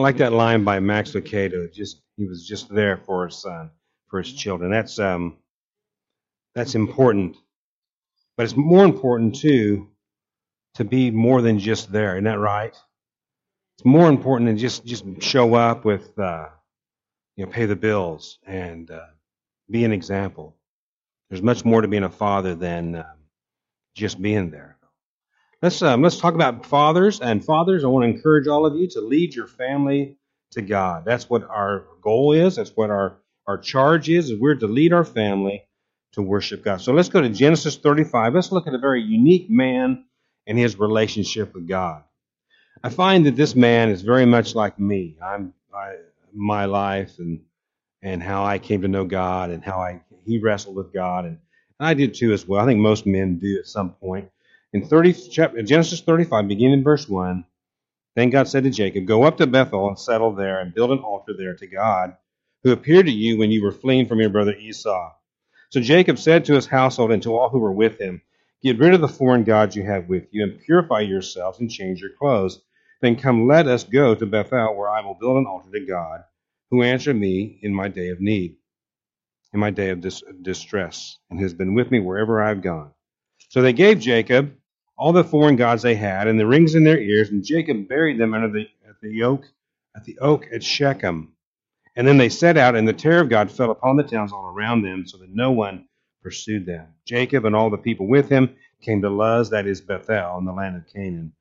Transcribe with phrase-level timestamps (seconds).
[0.00, 1.70] I like that line by Max Lucado.
[1.70, 3.70] Just he was just there for his son,
[4.08, 4.70] for his children.
[4.70, 5.36] That's um,
[6.54, 7.36] that's important,
[8.34, 9.88] but it's more important too
[10.76, 12.14] to be more than just there.
[12.14, 12.74] Isn't that right?
[13.76, 16.48] It's more important than just just show up with uh,
[17.36, 19.04] you know pay the bills and uh,
[19.70, 20.56] be an example.
[21.28, 23.04] There's much more to being a father than um,
[23.94, 24.78] just being there.
[25.62, 27.84] Let's um, let's talk about fathers and fathers.
[27.84, 30.16] I want to encourage all of you to lead your family
[30.52, 31.04] to God.
[31.04, 32.56] That's what our goal is.
[32.56, 34.30] That's what our our charge is.
[34.30, 35.64] Is we're to lead our family
[36.12, 36.80] to worship God.
[36.80, 38.34] So let's go to Genesis 35.
[38.34, 40.06] Let's look at a very unique man
[40.46, 42.04] and his relationship with God.
[42.82, 45.18] I find that this man is very much like me.
[45.22, 45.96] I'm I,
[46.32, 47.42] my life and
[48.00, 51.38] and how I came to know God and how I he wrestled with God and,
[51.78, 52.62] and I did too as well.
[52.62, 54.30] I think most men do at some point.
[54.72, 57.44] In 30, Genesis 35, beginning in verse 1,
[58.14, 60.98] then God said to Jacob, Go up to Bethel and settle there and build an
[61.00, 62.16] altar there to God,
[62.62, 65.12] who appeared to you when you were fleeing from your brother Esau.
[65.70, 68.22] So Jacob said to his household and to all who were with him,
[68.62, 72.00] Get rid of the foreign gods you have with you, and purify yourselves and change
[72.00, 72.60] your clothes.
[73.00, 76.22] Then come, let us go to Bethel, where I will build an altar to God,
[76.70, 78.56] who answered me in my day of need,
[79.52, 82.92] in my day of dis- distress, and has been with me wherever I have gone.
[83.48, 84.54] So they gave Jacob
[85.00, 88.20] all the foreign gods they had, and the rings in their ears, and Jacob buried
[88.20, 89.46] them under the at the oak
[89.96, 91.32] at the oak at Shechem.
[91.96, 94.46] And then they set out, and the terror of God fell upon the towns all
[94.46, 95.86] around them, so that no one
[96.22, 96.88] pursued them.
[97.06, 100.52] Jacob and all the people with him came to Luz, that is Bethel, in the
[100.52, 101.32] land of Canaan.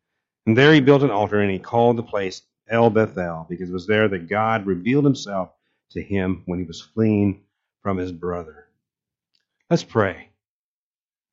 [0.48, 3.74] And there he built an altar, and he called the place El Bethel, because it
[3.74, 5.50] was there that God revealed himself
[5.92, 7.42] to him when he was fleeing
[7.84, 8.68] from his brother.
[9.70, 10.29] Let's pray.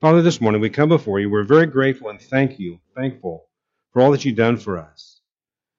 [0.03, 1.31] Father, this morning we come before you.
[1.31, 3.47] We're very grateful and thank you, thankful
[3.95, 5.23] for all that you've done for us.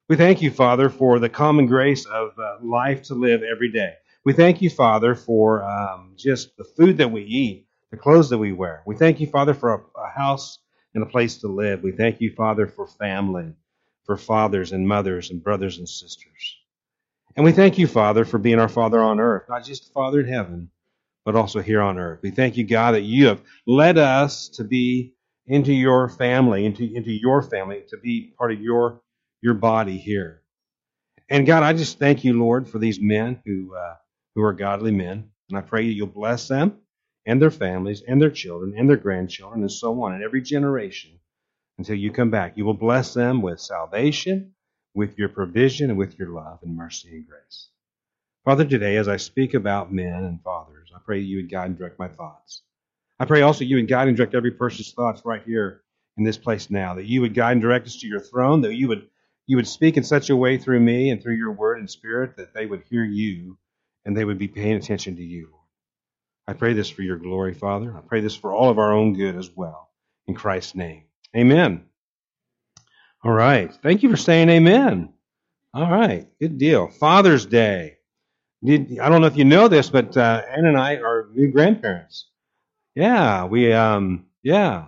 [0.09, 3.93] We thank you, Father, for the common grace of uh, life to live every day.
[4.25, 8.39] We thank you, Father, for um, just the food that we eat, the clothes that
[8.39, 8.81] we wear.
[8.87, 10.57] We thank you, Father, for a, a house
[10.95, 11.83] and a place to live.
[11.83, 13.53] We thank you, Father, for family,
[14.05, 16.57] for fathers and mothers and brothers and sisters.
[17.35, 20.27] And we thank you, Father, for being our Father on earth, not just Father in
[20.27, 20.71] heaven,
[21.27, 22.21] but also here on earth.
[22.23, 25.13] We thank you, God, that you have led us to be
[25.45, 29.01] into your family, into, into your family, to be part of your,
[29.41, 30.41] your body here.
[31.29, 33.95] And God, I just thank you, Lord, for these men who, uh,
[34.35, 35.29] who are godly men.
[35.49, 36.77] And I pray that you'll bless them
[37.25, 41.19] and their families and their children and their grandchildren and so on in every generation
[41.77, 42.53] until you come back.
[42.55, 44.53] You will bless them with salvation,
[44.93, 47.67] with your provision, and with your love and mercy and grace.
[48.45, 51.77] Father, today as I speak about men and fathers, I pray you would guide and
[51.77, 52.63] direct my thoughts.
[53.19, 55.83] I pray also you would guide and direct every person's thoughts right here
[56.17, 58.73] in this place now, that you would guide and direct us to your throne, that
[58.73, 59.07] you would
[59.45, 62.35] you would speak in such a way through me and through your word and spirit
[62.37, 63.57] that they would hear you
[64.05, 65.53] and they would be paying attention to you.
[66.47, 67.95] I pray this for your glory, Father.
[67.95, 69.89] I pray this for all of our own good as well.
[70.25, 71.03] In Christ's name.
[71.35, 71.85] Amen.
[73.23, 73.73] All right.
[73.83, 75.13] Thank you for saying amen.
[75.73, 76.27] All right.
[76.39, 76.87] Good deal.
[76.87, 77.96] Father's Day.
[78.63, 81.51] Did, I don't know if you know this, but uh, Ann and I are new
[81.51, 82.29] grandparents.
[82.95, 84.87] Yeah, we um, yeah,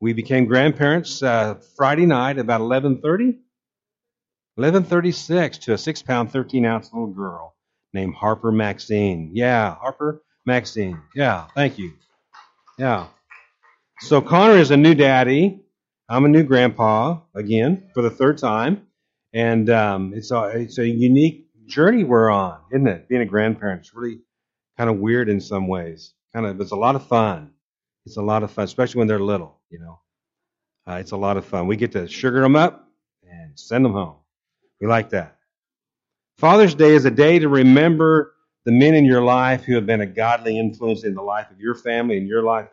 [0.00, 3.38] we became grandparents uh, Friday night about 11:30,
[4.58, 7.56] 11:36 to a six pound, 13 ounce little girl
[7.92, 9.30] named Harper Maxine.
[9.34, 11.00] Yeah, Harper Maxine.
[11.14, 11.92] Yeah, thank you.
[12.78, 13.08] Yeah.
[14.00, 15.62] So Connor is a new daddy.
[16.08, 18.86] I'm a new grandpa again for the third time,
[19.32, 23.08] and um, it's a it's a unique journey we're on, isn't it?
[23.08, 24.20] Being a grandparent, it's really
[24.76, 26.12] kind of weird in some ways.
[26.34, 27.50] Kind of, it's a lot of fun.
[28.04, 29.58] It's a lot of fun, especially when they're little.
[29.70, 30.00] You know,
[30.86, 31.66] uh, it's a lot of fun.
[31.66, 32.88] We get to sugar them up
[33.28, 34.16] and send them home.
[34.80, 35.38] We like that.
[36.38, 38.34] Father's Day is a day to remember
[38.64, 41.58] the men in your life who have been a godly influence in the life of
[41.58, 42.68] your family and your life,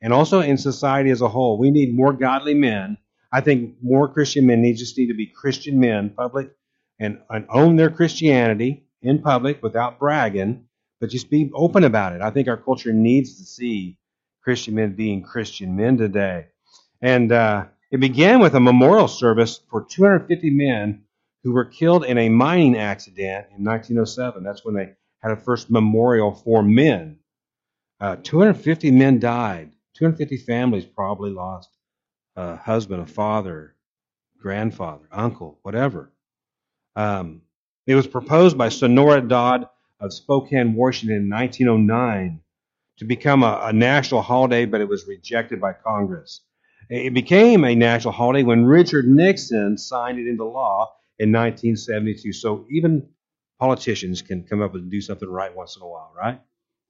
[0.00, 1.58] and also in society as a whole.
[1.58, 2.96] We need more godly men.
[3.30, 6.50] I think more Christian men need just need to be Christian men, public
[6.98, 10.64] and, and own their Christianity in public without bragging,
[11.00, 12.20] but just be open about it.
[12.20, 13.96] I think our culture needs to see
[14.42, 16.46] Christian men being Christian men today.
[17.00, 21.04] And uh, it began with a memorial service for 250 men
[21.44, 24.42] who were killed in a mining accident in 1907.
[24.42, 27.18] That's when they had a first memorial for men.
[28.00, 29.72] Uh, 250 men died.
[29.94, 31.70] 250 families probably lost
[32.36, 33.74] a husband, a father,
[34.40, 36.12] grandfather, uncle, whatever.
[36.98, 37.42] Um,
[37.86, 39.68] it was proposed by Sonora Dodd
[40.00, 42.40] of Spokane, Washington in 1909
[42.96, 46.40] to become a, a, national holiday, but it was rejected by Congress.
[46.90, 52.32] It became a national holiday when Richard Nixon signed it into law in 1972.
[52.32, 53.08] So even
[53.60, 56.40] politicians can come up and do something right once in a while, right?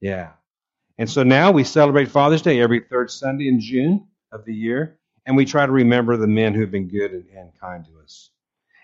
[0.00, 0.30] Yeah.
[0.96, 4.96] And so now we celebrate Father's Day every third Sunday in June of the year,
[5.26, 8.02] and we try to remember the men who have been good and, and kind to
[8.02, 8.30] us.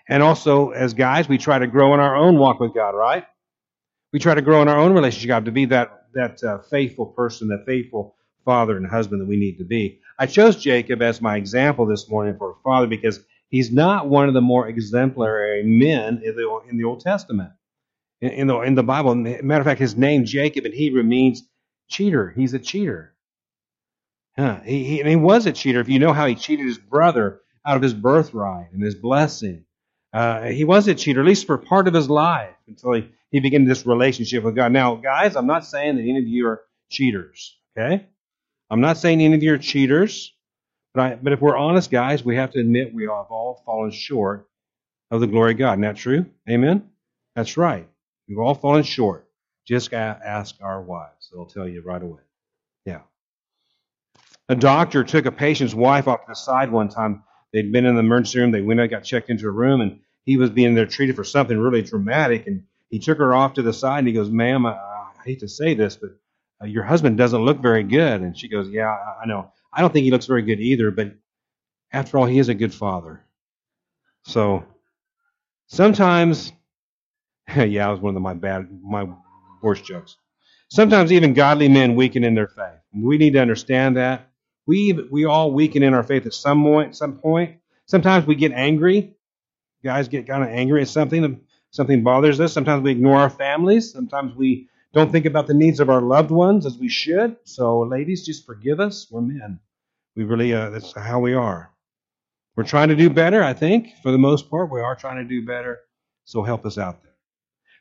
[0.07, 3.25] And also, as guys, we try to grow in our own walk with God, right?
[4.13, 6.59] We try to grow in our own relationship with God to be that, that uh,
[6.59, 8.15] faithful person, that faithful
[8.45, 9.99] father and husband that we need to be.
[10.19, 13.19] I chose Jacob as my example this morning for a father because
[13.49, 17.51] he's not one of the more exemplary men in the, in the Old Testament.
[18.21, 21.43] In, in, the, in the Bible, matter of fact, his name, Jacob, in Hebrew means
[21.89, 22.31] cheater.
[22.35, 23.13] He's a cheater.
[24.37, 24.59] Huh.
[24.63, 25.79] He, he, and he was a cheater.
[25.79, 29.64] If you know how he cheated his brother out of his birthright and his blessing,
[30.15, 33.41] uh, he was a cheater, at least for part of his life, until he, he
[33.41, 34.71] began this relationship with God.
[34.71, 38.07] Now, guys, I'm not saying that any of you are cheaters, okay?
[38.69, 40.33] I'm not saying any of you are cheaters,
[40.93, 43.91] but, I, but if we're honest, guys, we have to admit we have all fallen
[43.91, 44.47] short
[45.11, 45.73] of the glory of God.
[45.73, 46.27] Isn't that true?
[46.49, 46.89] Amen?
[47.35, 47.85] That's right.
[48.29, 49.27] We've all fallen short.
[49.67, 51.29] Just ask our wives.
[51.33, 52.21] They'll tell you right away.
[52.85, 53.01] Yeah.
[54.47, 57.23] A doctor took a patient's wife off to the side one time.
[57.51, 58.51] They'd been in the emergency room.
[58.51, 61.23] They went out, got checked into a room, and he was being there treated for
[61.23, 62.47] something really dramatic.
[62.47, 65.39] And he took her off to the side and he goes, Ma'am, I, I hate
[65.39, 66.11] to say this, but
[66.61, 68.21] uh, your husband doesn't look very good.
[68.21, 69.51] And she goes, Yeah, I, I know.
[69.71, 71.13] I don't think he looks very good either, but
[71.91, 73.21] after all, he is a good father.
[74.23, 74.65] So
[75.67, 76.51] sometimes,
[77.55, 79.07] yeah, that was one of my bad, my
[79.61, 80.17] worst jokes.
[80.69, 82.79] Sometimes even godly men weaken in their faith.
[82.93, 84.29] We need to understand that.
[84.65, 87.57] We, we all weaken in our faith at some point, some point.
[87.85, 89.13] Sometimes we get angry.
[89.85, 91.41] Guys get kind of angry at something.
[91.69, 92.51] Something bothers us.
[92.51, 93.91] Sometimes we ignore our families.
[93.91, 97.37] Sometimes we don't think about the needs of our loved ones as we should.
[97.43, 99.05] So, ladies, just forgive us.
[99.11, 99.59] We're men.
[100.15, 101.69] We really, uh, that's how we are.
[102.55, 103.89] We're trying to do better, I think.
[104.01, 105.81] For the most part, we are trying to do better.
[106.23, 107.13] So, help us out there.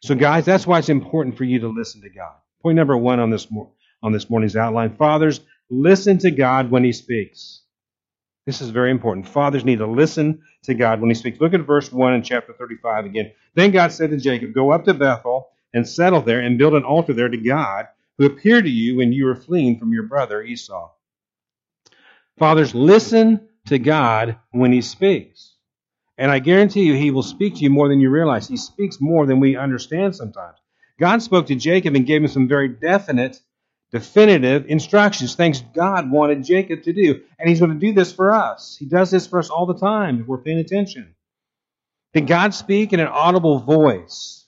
[0.02, 2.34] So, guys, that's why it's important for you to listen to God.
[2.62, 3.48] Point number one on this,
[4.02, 5.40] on this morning's outline Fathers,
[5.70, 7.62] listen to God when He speaks.
[8.46, 9.26] This is very important.
[9.26, 11.41] Fathers need to listen to God when He speaks.
[11.41, 13.32] Look at verse 1 in chapter 35 again.
[13.55, 16.85] Then God said to Jacob, Go up to Bethel and settle there and build an
[16.85, 17.87] altar there to God
[18.19, 20.91] who appeared to you when you were fleeing from your brother Esau.
[22.38, 25.55] Fathers, listen to God when He speaks.
[26.19, 28.46] And I guarantee you, He will speak to you more than you realize.
[28.46, 30.58] He speaks more than we understand sometimes.
[30.99, 33.41] God spoke to Jacob and gave him some very definite
[33.94, 37.23] definitive instructions, things God wanted Jacob to do.
[37.38, 38.76] And he's going to do this for us.
[38.76, 41.14] He does this for us all the time if we're paying attention.
[42.12, 44.46] Did God speak in an audible voice?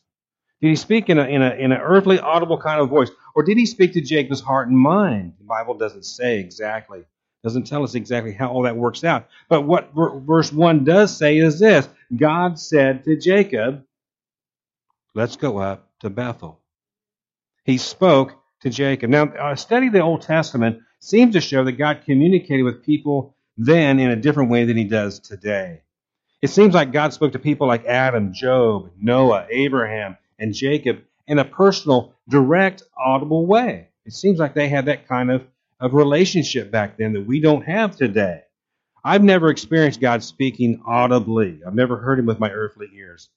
[0.60, 3.08] Did he speak in, a, in, a, in an earthly, audible kind of voice?
[3.36, 5.34] Or did he speak to Jacob's heart and mind?
[5.38, 7.04] The Bible doesn't say exactly,
[7.44, 9.28] doesn't tell us exactly how all that works out.
[9.48, 13.84] But what verse 1 does say is this God said to Jacob,
[15.14, 16.60] Let's go up to Bethel.
[17.64, 19.10] He spoke to Jacob.
[19.10, 23.36] Now, a study of the Old Testament seems to show that God communicated with people
[23.56, 25.82] then in a different way than he does today.
[26.42, 30.98] It seems like God spoke to people like Adam, Job, Noah, Abraham, and Jacob
[31.28, 33.88] in a personal, direct, audible way.
[34.04, 35.46] It seems like they had that kind of,
[35.78, 38.42] of relationship back then that we don't have today.
[39.04, 41.60] I've never experienced God speaking audibly.
[41.64, 43.28] I've never heard him with my earthly ears.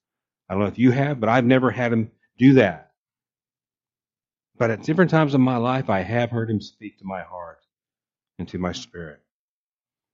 [0.49, 2.88] I don't know if you have, but I've never had him do that.
[4.59, 7.65] But at different times in my life, I have heard him speak to my heart
[8.37, 9.21] and to my spirit.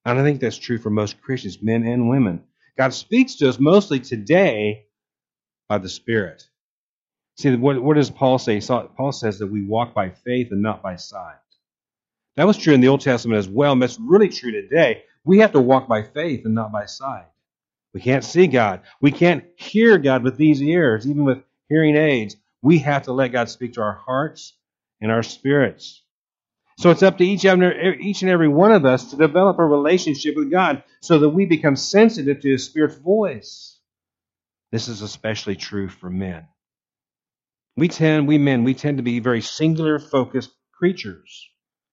[0.05, 2.43] And I think that's true for most Christians, men and women.
[2.77, 4.85] God speaks to us mostly today
[5.67, 6.47] by the Spirit.
[7.37, 8.61] See, what, what does Paul say?
[8.61, 11.35] Paul says that we walk by faith and not by sight.
[12.35, 15.03] That was true in the Old Testament as well, and that's really true today.
[15.23, 17.25] We have to walk by faith and not by sight.
[17.93, 18.81] We can't see God.
[19.01, 22.35] We can't hear God with these ears, even with hearing aids.
[22.65, 24.57] We have to let God speak to our hearts
[24.99, 26.01] and our spirits.
[26.79, 30.49] So it's up to each and, every, one of us to develop a relationship with
[30.49, 33.79] God so that we become sensitive to His Spirit's voice.
[34.71, 36.47] This is especially true for men.
[37.77, 41.47] We tend, we men, we tend to be very singular focused creatures.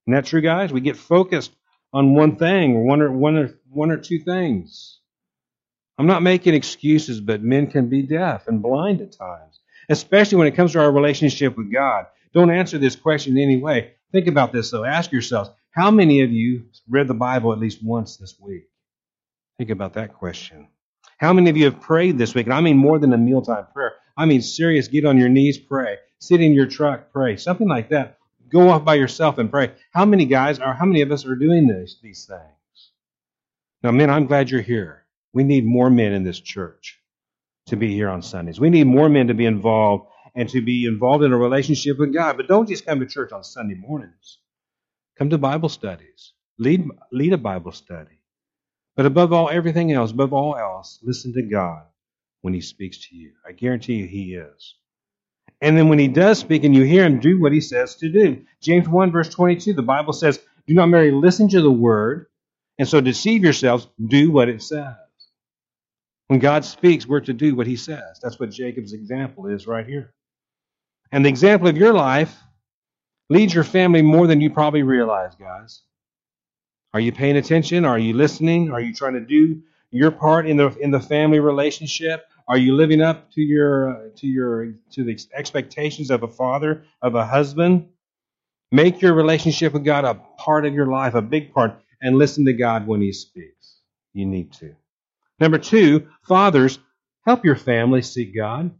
[0.06, 0.72] Isn't that true, guys?
[0.72, 1.52] We get focused
[1.92, 5.00] on one thing or one or one or one or two things.
[5.98, 9.58] I'm not making excuses, but men can be deaf and blind at times
[9.88, 12.06] especially when it comes to our relationship with God.
[12.32, 13.92] Don't answer this question in any way.
[14.12, 14.84] Think about this, though.
[14.84, 18.68] Ask yourselves how many of you read the Bible at least once this week?
[19.58, 20.68] Think about that question.
[21.18, 22.46] How many of you have prayed this week?
[22.46, 23.92] And I mean more than a mealtime prayer.
[24.16, 25.96] I mean serious, get on your knees, pray.
[26.18, 27.36] Sit in your truck, pray.
[27.36, 28.18] Something like that.
[28.50, 29.72] Go off by yourself and pray.
[29.92, 32.90] How many guys are, how many of us are doing this, these things?
[33.82, 35.04] Now, men, I'm glad you're here.
[35.32, 37.00] We need more men in this church
[37.72, 38.60] to be here on Sundays.
[38.60, 42.12] We need more men to be involved and to be involved in a relationship with
[42.12, 42.36] God.
[42.36, 44.38] But don't just come to church on Sunday mornings.
[45.18, 46.32] Come to Bible studies.
[46.58, 48.20] Lead, lead a Bible study.
[48.94, 51.84] But above all, everything else, above all else, listen to God
[52.42, 53.32] when He speaks to you.
[53.46, 54.74] I guarantee you He is.
[55.62, 58.10] And then when He does speak and you hear Him, do what He says to
[58.10, 58.44] do.
[58.60, 62.26] James 1, verse 22, the Bible says, Do not merely listen to the word
[62.78, 64.94] and so deceive yourselves, do what it says.
[66.32, 68.18] When God speaks, we're to do what He says.
[68.22, 70.14] That's what Jacob's example is right here.
[71.12, 72.34] And the example of your life
[73.28, 75.82] leads your family more than you probably realize, guys.
[76.94, 77.84] Are you paying attention?
[77.84, 78.70] Are you listening?
[78.70, 79.60] Are you trying to do
[79.90, 82.24] your part in the in the family relationship?
[82.48, 86.82] Are you living up to your uh, to your to the expectations of a father,
[87.02, 87.90] of a husband?
[88.70, 92.46] Make your relationship with God a part of your life, a big part, and listen
[92.46, 93.80] to God when He speaks.
[94.14, 94.74] You need to.
[95.42, 96.78] Number two, fathers,
[97.26, 98.70] help your family seek God.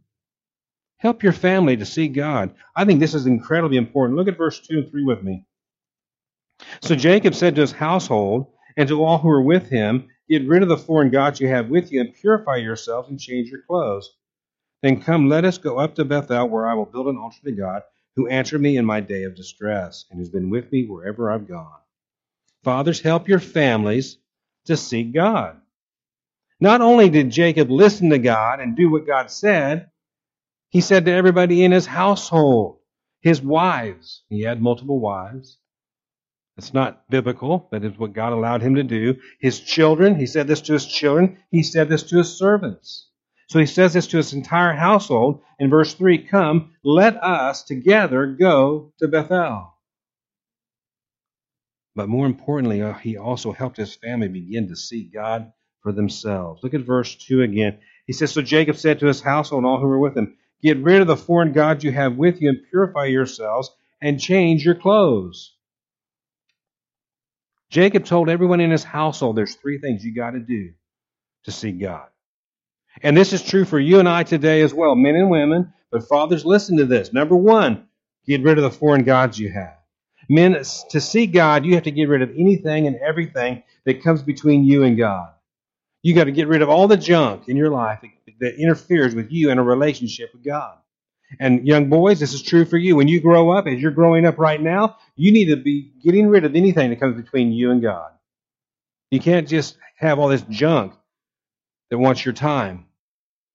[0.95, 2.55] Help your family to seek God.
[2.73, 4.17] I think this is incredibly important.
[4.17, 5.45] Look at verse 2 and 3 with me.
[6.81, 10.63] So Jacob said to his household and to all who were with him, Get rid
[10.63, 14.09] of the foreign gods you have with you, and purify yourselves and change your clothes.
[14.81, 17.51] Then come, let us go up to Bethel, where I will build an altar to
[17.51, 17.81] God,
[18.15, 21.45] who answered me in my day of distress, and has been with me wherever I've
[21.45, 21.81] gone.
[22.63, 24.17] Fathers, help your families
[24.63, 25.59] to seek God.
[26.63, 29.89] Not only did Jacob listen to God and do what God said,
[30.69, 32.79] he said to everybody in his household,
[33.19, 35.57] his wives, he had multiple wives,
[36.55, 39.19] it's not biblical, but it's what God allowed him to do.
[39.41, 43.09] His children, he said this to his children, he said this to his servants.
[43.49, 48.25] So he says this to his entire household in verse 3 Come, let us together
[48.25, 49.73] go to Bethel.
[51.93, 55.51] But more importantly, uh, he also helped his family begin to seek God
[55.83, 56.63] for themselves.
[56.63, 57.77] Look at verse 2 again.
[58.07, 60.77] He says, So Jacob said to his household and all who were with him, Get
[60.77, 63.69] rid of the foreign gods you have with you and purify yourselves
[64.01, 65.53] and change your clothes.
[67.69, 70.71] Jacob told everyone in his household there's three things you got to do
[71.45, 72.07] to see God.
[73.01, 75.73] And this is true for you and I today as well, men and women.
[75.91, 77.11] But fathers, listen to this.
[77.11, 77.87] Number one,
[78.25, 79.77] get rid of the foreign gods you have.
[80.29, 80.53] Men,
[80.91, 84.63] to see God, you have to get rid of anything and everything that comes between
[84.63, 85.32] you and God.
[86.03, 88.03] You got to get rid of all the junk in your life
[88.39, 90.77] that interferes with you in a relationship with God.
[91.39, 92.95] And young boys, this is true for you.
[92.95, 96.27] When you grow up, as you're growing up right now, you need to be getting
[96.27, 98.11] rid of anything that comes between you and God.
[99.09, 100.93] You can't just have all this junk
[101.89, 102.85] that wants your time,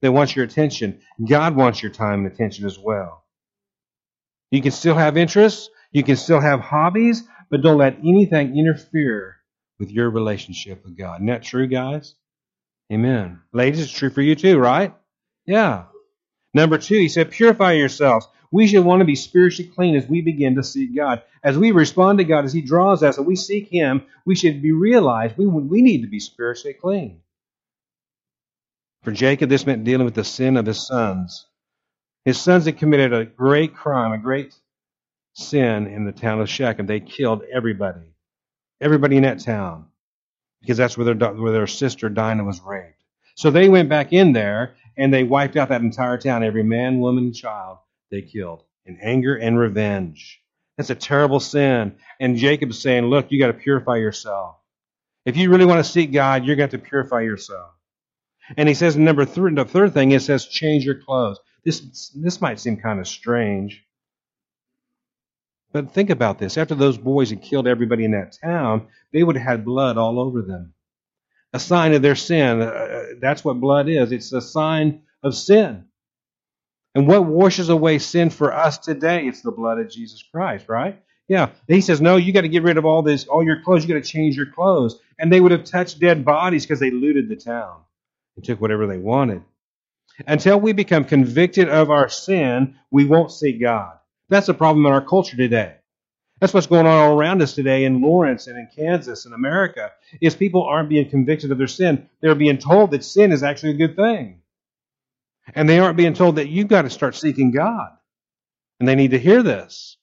[0.01, 1.01] that wants your attention.
[1.25, 3.25] God wants your time and attention as well.
[4.51, 9.37] You can still have interests, you can still have hobbies, but don't let anything interfere
[9.79, 11.17] with your relationship with God.
[11.17, 12.15] Isn't that true, guys?
[12.93, 13.41] Amen.
[13.53, 14.95] Ladies, it's true for you too, right?
[15.47, 15.85] Yeah.
[16.55, 18.27] Number two, he said, purify yourselves.
[18.51, 21.23] We should want to be spiritually clean as we begin to seek God.
[21.43, 24.63] As we respond to God, as He draws us and we seek Him, we should
[24.63, 27.21] be realized we, we need to be spiritually clean.
[29.03, 31.47] For Jacob, this meant dealing with the sin of his sons.
[32.25, 34.55] His sons had committed a great crime, a great
[35.35, 36.87] sin in the town of Shechem.
[36.87, 38.15] They killed everybody,
[38.81, 39.87] everybody in that town,
[40.61, 43.03] because that's where their, where their sister Dinah was raped.
[43.37, 47.01] So they went back in there and they wiped out that entire town, every man,
[47.01, 47.79] woman, and child
[48.11, 50.41] they killed in anger and revenge.
[50.77, 51.97] That's a terrible sin.
[52.21, 54.57] And Jacob's saying, Look, you got to purify yourself.
[55.25, 57.73] If you really want to seek God, you're going to purify yourself.
[58.57, 61.39] And he says, number three, the third thing, it says, change your clothes.
[61.65, 63.85] This, this might seem kind of strange.
[65.73, 66.57] But think about this.
[66.57, 70.19] After those boys had killed everybody in that town, they would have had blood all
[70.19, 70.73] over them
[71.53, 72.61] a sign of their sin.
[72.61, 74.13] Uh, uh, that's what blood is.
[74.13, 75.85] It's a sign of sin.
[76.95, 79.27] And what washes away sin for us today?
[79.27, 81.01] It's the blood of Jesus Christ, right?
[81.29, 81.51] Yeah.
[81.67, 83.85] He says, no, you got to get rid of all this, all your clothes.
[83.85, 84.99] You got to change your clothes.
[85.19, 87.81] And they would have touched dead bodies because they looted the town
[88.37, 89.43] and took whatever they wanted.
[90.27, 93.98] Until we become convicted of our sin, we won't see God.
[94.29, 95.77] That's a problem in our culture today.
[96.41, 99.91] That's what's going on all around us today in Lawrence and in Kansas and America.
[100.21, 102.09] Is people aren't being convicted of their sin.
[102.21, 104.43] They're being told that sin is actually a good thing.
[105.55, 107.91] And they aren't being told that you've got to start seeking God.
[108.79, 109.97] And they need to hear this.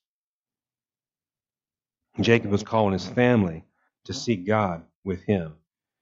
[2.19, 3.63] Jacob was calling his family
[4.05, 5.53] to seek God with him.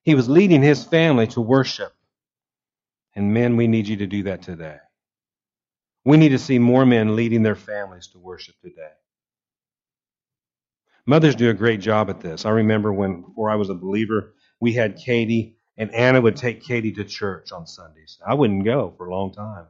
[0.04, 1.94] He was leading his family to worship.
[3.16, 4.78] And men, we need you to do that today.
[6.06, 8.92] We need to see more men leading their families to worship today.
[11.06, 12.46] Mothers do a great job at this.
[12.46, 16.64] I remember when, before I was a believer, we had Katie, And Anna would take
[16.64, 18.20] Katie to church on Sundays.
[18.26, 19.66] I wouldn't go for a long time.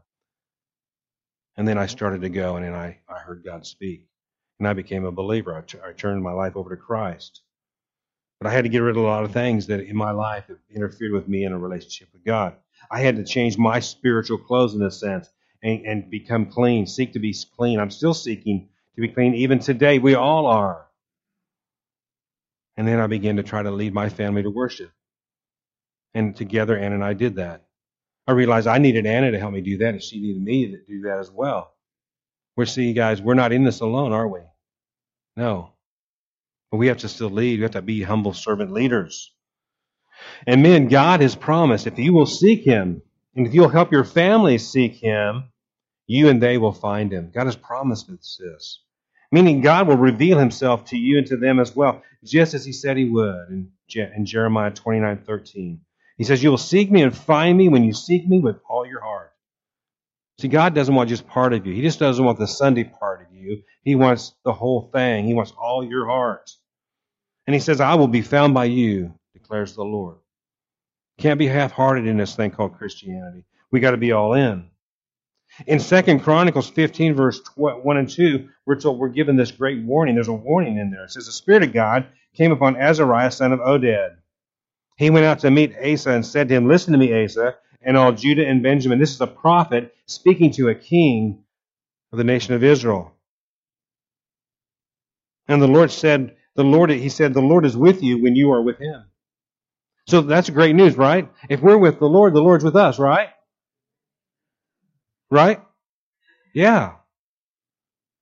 [1.58, 4.08] And then I started to go, and then I, I heard God speak.
[4.60, 5.56] And I became a believer.
[5.56, 7.42] I, t- I turned my life over to Christ.
[8.40, 10.50] But I had to get rid of a lot of things that in my life
[10.74, 12.56] interfered with me in a relationship with God.
[12.92, 15.30] I had to change my spiritual clothes in a sense
[15.64, 17.80] and, and become clean, seek to be clean.
[17.80, 19.98] I'm still seeking to be clean even today.
[19.98, 20.86] We all are.
[22.76, 24.92] And then I began to try to lead my family to worship.
[26.14, 27.66] And together, Anna and I did that.
[28.28, 30.78] I realized I needed Anna to help me do that, and she needed me to
[30.88, 31.74] do that as well.
[32.56, 34.42] We're seeing, guys, we're not in this alone, are we?
[35.36, 35.72] No.
[36.72, 37.60] But we have to still lead.
[37.60, 39.34] We have to be humble servant leaders.
[40.48, 43.02] And men, God has promised if you will seek Him,
[43.36, 45.46] and if you'll help your family seek Him,
[46.08, 47.32] you and they will find Him.
[47.34, 48.82] God has promised this.
[49.32, 52.74] Meaning God will reveal Himself to you and to them as well, just as He
[52.74, 55.82] said He would in, in Jeremiah 29 13.
[56.18, 58.86] He says, You will seek me and find me when you seek me with all
[58.86, 59.32] your heart.
[60.40, 61.74] See, God doesn't want just part of you.
[61.74, 63.64] He just doesn't want the Sunday part of you.
[63.84, 65.26] He wants the whole thing.
[65.26, 66.52] He wants all your heart.
[67.46, 70.18] And he says, I will be found by you, declares the Lord.
[71.18, 73.46] Can't be half-hearted in this thing called Christianity.
[73.72, 74.70] We got to be all in.
[75.68, 80.16] In Second Chronicles 15, verse 1 and 2, we're told we're given this great warning.
[80.16, 81.04] There's a warning in there.
[81.04, 84.16] It says, The Spirit of God came upon Azariah, son of Oded.
[84.98, 87.98] He went out to meet Asa and said to him, Listen to me, Asa, and
[87.98, 89.00] all Judah and Benjamin.
[89.00, 91.44] This is a prophet speaking to a king
[92.12, 93.12] of the nation of Israel.
[95.48, 98.52] And the Lord said, the Lord, he said, the Lord is with you when you
[98.52, 99.04] are with him.
[100.08, 101.30] So that's great news, right?
[101.50, 103.30] If we're with the Lord, the Lord's with us, right?
[105.34, 105.60] Right?
[106.54, 106.98] Yeah.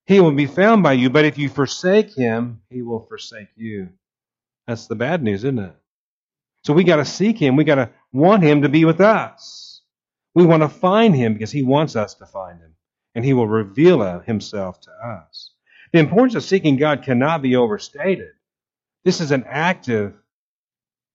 [0.06, 3.90] He will be found by you, but if you forsake him, he will forsake you.
[4.66, 5.76] That's the bad news, isn't it?
[6.64, 7.56] So we got to seek him.
[7.56, 9.82] We got to want him to be with us.
[10.34, 12.74] We want to find him because he wants us to find him,
[13.14, 15.50] and he will reveal himself to us.
[15.92, 18.30] The importance of seeking God cannot be overstated.
[19.04, 20.14] This is an active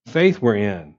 [0.06, 0.94] faith we're in.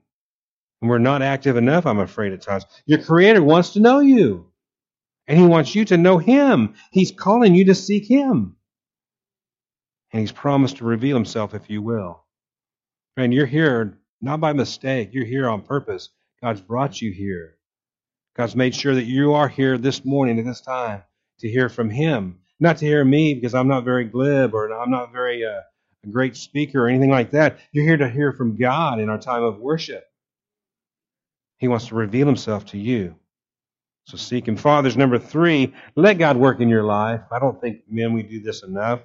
[0.82, 2.66] And we're not active enough, I'm afraid, at times.
[2.84, 4.49] Your Creator wants to know you.
[5.30, 6.74] And He wants you to know Him.
[6.90, 8.56] He's calling you to seek Him.
[10.12, 12.24] And He's promised to reveal Himself if you will.
[13.16, 15.10] And you're here not by mistake.
[15.12, 16.08] You're here on purpose.
[16.42, 17.58] God's brought you here.
[18.36, 21.04] God's made sure that you are here this morning at this time
[21.38, 22.40] to hear from Him.
[22.58, 25.60] Not to hear me because I'm not very glib or I'm not very uh,
[26.02, 27.60] a great speaker or anything like that.
[27.70, 30.02] You're here to hear from God in our time of worship.
[31.58, 33.14] He wants to reveal Himself to you.
[34.10, 34.56] So seek Him.
[34.56, 37.20] Fathers, number three, let God work in your life.
[37.30, 39.00] I don't think, men, we do this enough.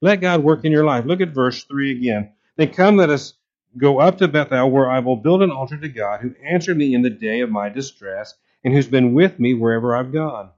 [0.00, 1.04] Let God work in your life.
[1.06, 2.32] Look at verse 3 again.
[2.56, 3.34] Then come, let us
[3.76, 6.94] Go up to Bethel, where I will build an altar to God, who answered me
[6.94, 8.34] in the day of my distress,
[8.64, 10.50] and who's been with me wherever I've gone.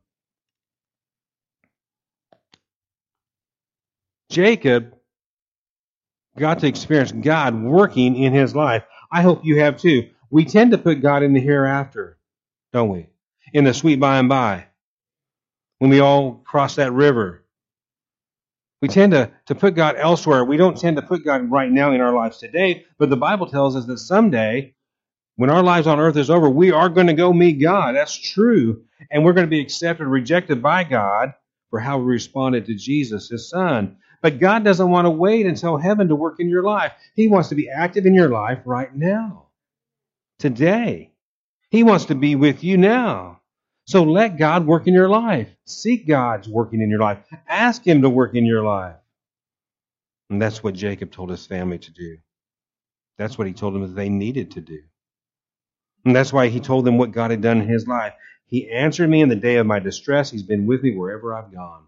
[4.30, 4.96] Jacob
[6.36, 8.82] got to experience God working in his life.
[9.12, 10.10] I hope you have too.
[10.28, 12.18] We tend to put God in the hereafter,
[12.72, 13.06] don't we?
[13.54, 14.66] In the sweet by and by.
[15.78, 17.44] When we all cross that river
[18.84, 20.44] we tend to, to put God elsewhere.
[20.44, 23.46] We don't tend to put God right now in our lives today, but the Bible
[23.46, 24.74] tells us that someday,
[25.36, 27.96] when our lives on earth is over, we are going to go meet God.
[27.96, 28.82] That's true.
[29.10, 31.32] And we're going to be accepted, rejected by God
[31.70, 33.96] for how we responded to Jesus, his son.
[34.20, 36.92] But God doesn't want to wait until heaven to work in your life.
[37.16, 39.46] He wants to be active in your life right now,
[40.38, 41.14] today.
[41.70, 43.33] He wants to be with you now.
[43.86, 45.48] So let God work in your life.
[45.66, 47.18] Seek God's working in your life.
[47.48, 48.96] Ask Him to work in your life.
[50.30, 52.18] And that's what Jacob told his family to do.
[53.18, 54.80] That's what he told them that they needed to do.
[56.04, 58.14] And that's why he told them what God had done in his life.
[58.46, 60.30] He answered me in the day of my distress.
[60.30, 61.84] He's been with me wherever I've gone.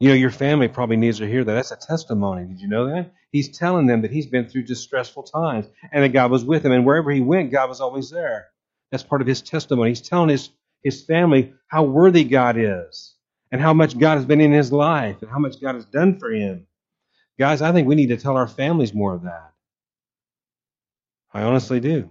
[0.00, 1.54] You know, your family probably needs to hear that.
[1.54, 2.46] That's a testimony.
[2.46, 3.12] Did you know that?
[3.30, 6.72] He's telling them that he's been through distressful times and that God was with him.
[6.72, 8.48] And wherever he went, God was always there.
[8.94, 9.90] That's part of his testimony.
[9.90, 10.50] He's telling his,
[10.84, 13.16] his family how worthy God is
[13.50, 16.16] and how much God has been in his life and how much God has done
[16.16, 16.68] for him.
[17.36, 19.50] Guys, I think we need to tell our families more of that.
[21.32, 22.08] I honestly do.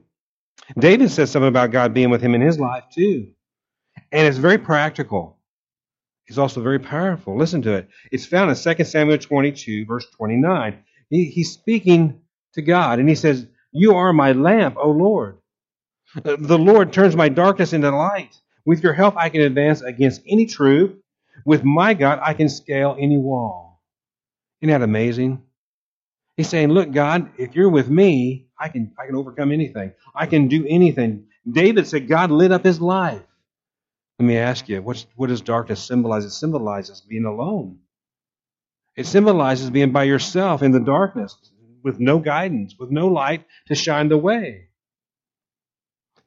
[0.78, 3.32] David says something about God being with him in his life too.
[4.12, 5.38] And it's very practical.
[6.28, 7.38] It's also very powerful.
[7.38, 7.88] Listen to it.
[8.12, 10.84] It's found in 2 Samuel 22, verse 29.
[11.10, 12.20] He, he's speaking
[12.56, 15.38] to God, and he says, You are my lamp, O Lord.
[16.18, 18.36] Uh, the Lord turns my darkness into light.
[18.66, 21.02] With your help, I can advance against any troop.
[21.46, 23.82] With my God, I can scale any wall.
[24.62, 25.44] Isn't that amazing?
[26.38, 29.94] He's saying, Look, God, if you're with me, I can, I can overcome anything.
[30.16, 31.26] I can do anything.
[31.50, 33.22] David said God lit up his life.
[34.20, 36.24] Let me ask you, what does darkness symbolize?
[36.24, 37.80] It symbolizes being alone.
[38.96, 41.36] It symbolizes being by yourself in the darkness
[41.84, 44.70] with no guidance, with no light to shine the way.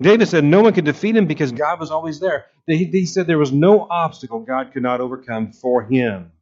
[0.00, 1.58] David said no one could defeat him because mm-hmm.
[1.58, 2.46] God was always there.
[2.66, 6.32] He, he said there was no obstacle God could not overcome for him.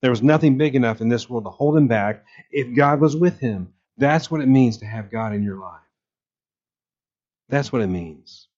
[0.00, 3.16] There was nothing big enough in this world to hold him back if God was
[3.16, 3.74] with him.
[3.98, 5.80] That's what it means to have God in your life.
[7.50, 8.48] That's what it means.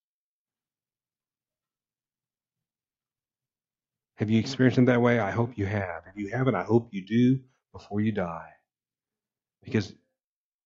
[4.16, 5.18] Have you experienced it that way?
[5.18, 6.04] I hope you have.
[6.06, 7.40] If you haven't, I hope you do
[7.72, 8.50] before you die.
[9.64, 9.92] Because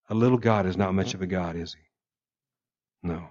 [0.09, 3.07] a little God is not much of a God, is he?
[3.07, 3.29] No.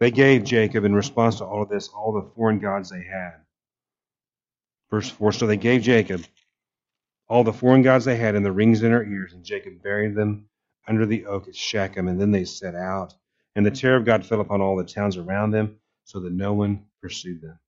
[0.00, 3.34] They gave Jacob, in response to all of this, all the foreign gods they had.
[4.90, 6.24] Verse 4 So they gave Jacob
[7.28, 10.14] all the foreign gods they had and the rings in her ears, and Jacob buried
[10.14, 10.46] them
[10.86, 13.14] under the oak at Shechem, and then they set out.
[13.56, 16.52] And the terror of God fell upon all the towns around them, so that no
[16.52, 17.58] one pursued them.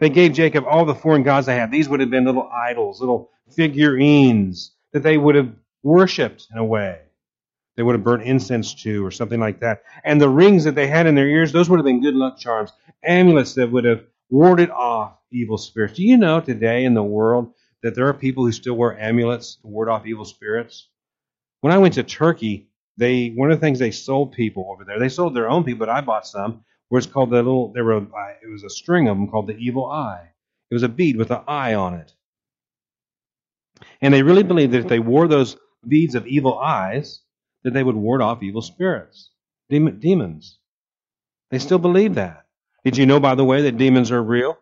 [0.00, 1.70] They gave Jacob all the foreign gods they had.
[1.70, 6.64] These would have been little idols, little figurines that they would have worshipped in a
[6.64, 7.00] way.
[7.76, 9.82] They would have burnt incense to or something like that.
[10.04, 12.38] And the rings that they had in their ears, those would have been good luck
[12.38, 15.94] charms, amulets that would have warded off evil spirits.
[15.94, 19.56] Do you know today in the world that there are people who still wear amulets
[19.56, 20.88] to ward off evil spirits?
[21.60, 24.98] When I went to Turkey, they one of the things they sold people over there,
[24.98, 27.84] they sold their own people, but I bought some, where it's called the little there
[27.84, 30.28] were uh, it was a string of them called the evil eye.
[30.70, 32.12] It was a bead with an eye on it.
[34.00, 35.56] And they really believed that if they wore those
[35.86, 37.20] beads of evil eyes,
[37.64, 39.30] that they would ward off evil spirits,
[39.68, 40.58] demons.
[41.50, 42.44] They still believe that.
[42.84, 44.58] Did you know, by the way, that demons are real?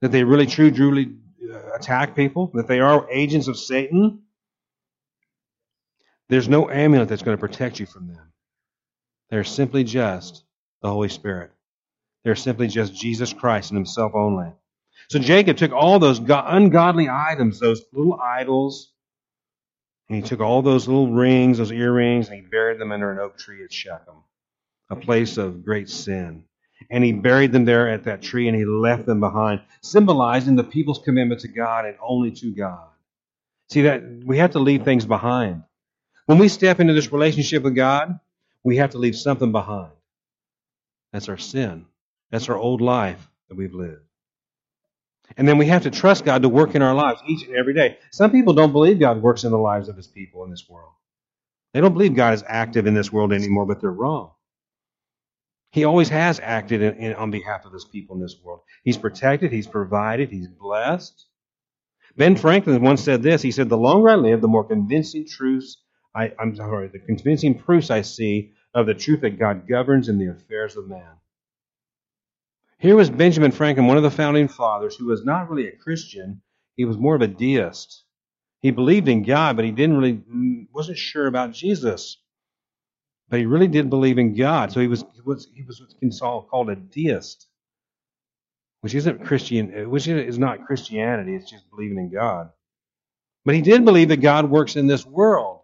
[0.00, 1.14] That they really, truly, truly
[1.52, 2.50] uh, attack people?
[2.54, 4.22] That they are agents of Satan?
[6.28, 8.32] There's no amulet that's going to protect you from them.
[9.30, 10.44] They're simply just
[10.82, 11.50] the Holy Spirit.
[12.24, 14.52] They're simply just Jesus Christ and Himself only.
[15.08, 18.92] So Jacob took all those ungodly items, those little idols,
[20.08, 23.18] and he took all those little rings, those earrings, and he buried them under an
[23.18, 24.14] oak tree at Shechem,
[24.90, 26.44] a place of great sin.
[26.90, 30.64] And he buried them there at that tree and he left them behind, symbolizing the
[30.64, 32.86] people's commitment to God and only to God.
[33.70, 35.64] See that we have to leave things behind.
[36.26, 38.20] When we step into this relationship with God,
[38.62, 39.92] we have to leave something behind.
[41.12, 41.86] That's our sin.
[42.30, 44.05] That's our old life that we've lived.
[45.36, 47.74] And then we have to trust God to work in our lives each and every
[47.74, 47.98] day.
[48.12, 50.92] Some people don't believe God works in the lives of his people in this world.
[51.74, 54.32] They don't believe God is active in this world anymore, but they're wrong.
[55.72, 58.60] He always has acted in, in, on behalf of his people in this world.
[58.82, 61.26] He's protected, he's provided, he's blessed.
[62.16, 63.42] Ben Franklin once said this.
[63.42, 65.82] He said, "The longer I live, the more convincing truths
[66.14, 70.18] I, I'm sorry, the convincing proofs I see of the truth that God governs in
[70.18, 71.18] the affairs of man."
[72.78, 76.42] Here was Benjamin Franklin, one of the founding fathers, who was not really a Christian.
[76.76, 78.04] He was more of a deist.
[78.60, 82.18] He believed in God, but he didn't really mm, wasn't sure about Jesus.
[83.28, 84.72] But he really did believe in God.
[84.72, 87.48] So he was he was he was what's called a deist,
[88.82, 91.34] which isn't Christian, uh, which is not Christianity.
[91.34, 92.50] It's just believing in God.
[93.44, 95.60] But he did believe that God works in this world,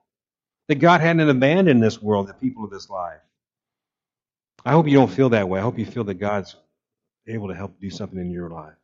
[0.69, 3.21] that God hadn't abandoned this world, the people of this life.
[4.65, 5.59] I hope you don't feel that way.
[5.59, 6.57] I hope you feel that God's
[7.27, 8.75] able to help do something in your life.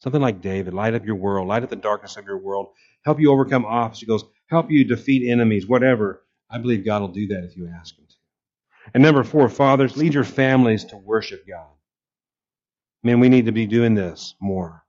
[0.00, 2.68] Something like David, light up your world, light up the darkness of your world,
[3.04, 6.22] help you overcome obstacles, help you defeat enemies, whatever.
[6.50, 8.14] I believe God will do that if you ask Him to.
[8.94, 11.68] And number four, fathers, lead your families to worship God.
[13.02, 14.84] Man, we need to be doing this more.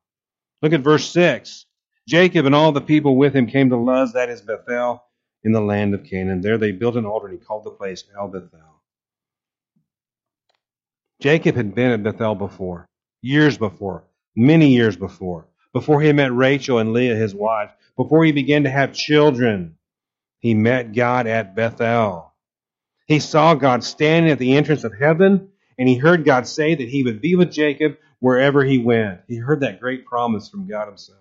[0.62, 1.66] Look at verse 6.
[2.08, 5.04] Jacob and all the people with him came to Luz, that is Bethel,
[5.44, 6.42] in the land of Canaan.
[6.42, 8.79] There they built an altar and he called the place El Bethel.
[11.22, 12.88] Jacob had been at Bethel before,
[13.22, 14.06] years before,
[14.36, 18.70] many years before, before he met Rachel and Leah, his wife, before he began to
[18.70, 19.76] have children.
[20.40, 22.34] He met God at Bethel.
[23.08, 26.90] He saw God standing at the entrance of heaven, and he heard God say that
[26.90, 29.22] he would be with Jacob wherever he went.
[29.28, 31.18] He heard that great promise from God himself.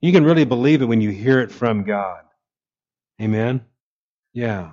[0.00, 2.22] You can really believe it when you hear it from God.
[3.20, 3.64] Amen?
[4.32, 4.72] Yeah.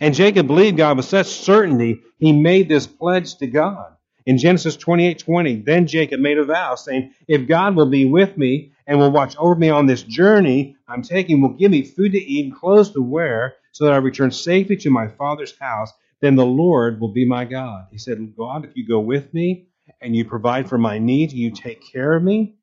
[0.00, 3.94] And Jacob believed God with such certainty, he made this pledge to God.
[4.26, 8.36] In Genesis 28 20, then Jacob made a vow, saying, If God will be with
[8.36, 12.12] me and will watch over me on this journey I'm taking, will give me food
[12.12, 15.92] to eat and clothes to wear, so that I return safely to my father's house,
[16.20, 17.86] then the Lord will be my God.
[17.90, 19.68] He said, God, if you go with me
[20.00, 22.56] and you provide for my needs, you take care of me,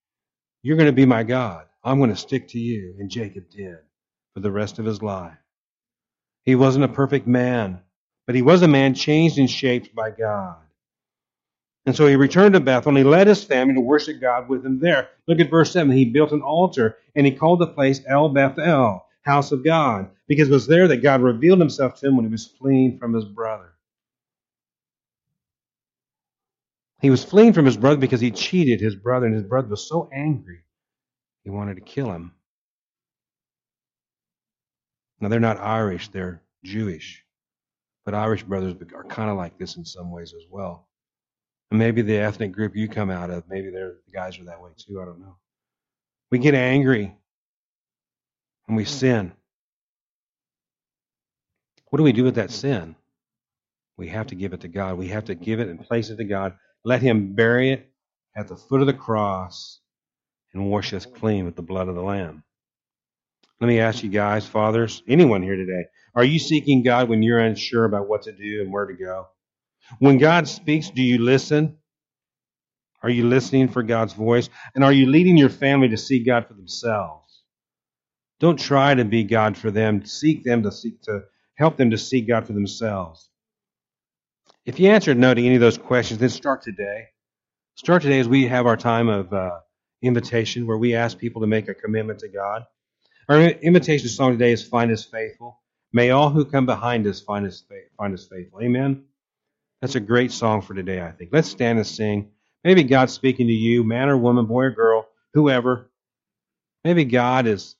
[0.61, 1.65] you're going to be my God.
[1.83, 2.95] I'm going to stick to you.
[2.99, 3.77] And Jacob did
[4.33, 5.37] for the rest of his life.
[6.45, 7.79] He wasn't a perfect man,
[8.25, 10.57] but he was a man changed and shaped by God.
[11.85, 14.65] And so he returned to Bethel and he led his family to worship God with
[14.65, 15.09] him there.
[15.27, 15.91] Look at verse 7.
[15.91, 20.49] He built an altar and he called the place El Bethel, house of God, because
[20.49, 23.25] it was there that God revealed himself to him when he was fleeing from his
[23.25, 23.73] brother.
[27.01, 29.87] He was fleeing from his brother because he cheated his brother, and his brother was
[29.87, 30.61] so angry
[31.43, 32.33] he wanted to kill him.
[35.25, 37.25] Now, they're not Irish, they're Jewish.
[38.05, 40.87] But Irish brothers are kind of like this in some ways as well.
[41.71, 44.69] And maybe the ethnic group you come out of, maybe the guys are that way
[44.77, 45.01] too.
[45.01, 45.35] I don't know.
[46.29, 47.17] We get angry
[48.67, 48.87] and we hmm.
[48.89, 49.31] sin.
[51.89, 52.95] What do we do with that sin?
[53.97, 54.95] We have to give it to God.
[54.95, 56.55] We have to give it and place it to God.
[56.83, 57.91] Let Him bury it
[58.37, 59.79] at the foot of the cross
[60.53, 62.43] and wash us clean with the blood of the Lamb.
[63.61, 67.39] Let me ask you guys, fathers, anyone here today, are you seeking God when you're
[67.39, 69.27] unsure about what to do and where to go?
[69.99, 71.77] When God speaks, do you listen?
[73.01, 74.49] Are you listening for God's voice?
[74.73, 77.43] And are you leading your family to see God for themselves?
[78.39, 80.03] Don't try to be God for them.
[80.05, 81.21] Seek them to seek to
[81.55, 83.29] help them to see God for themselves.
[84.65, 87.05] If you answered no to any of those questions, then start today.
[87.75, 89.59] Start today as we have our time of uh,
[90.01, 92.65] invitation where we ask people to make a commitment to God.
[93.27, 95.59] Our invitation song today is Find Us Faithful.
[95.91, 97.63] May all who come behind us find us,
[97.97, 98.61] find us faithful.
[98.61, 99.05] Amen.
[99.81, 101.31] That's a great song for today, I think.
[101.33, 102.29] Let's stand and sing.
[102.63, 105.89] Maybe God's speaking to you, man or woman, boy or girl, whoever.
[106.83, 107.75] Maybe God is